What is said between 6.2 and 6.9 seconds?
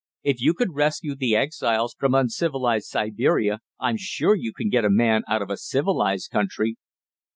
country."